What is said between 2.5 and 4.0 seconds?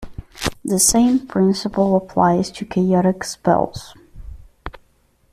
to chaotic spells.